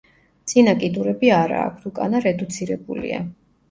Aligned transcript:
წინა 0.53 0.73
კიდურები 0.85 1.31
არა 1.43 1.61
აქვთ, 1.69 1.87
უკანა 1.93 2.27
რედუცირებულია. 2.29 3.27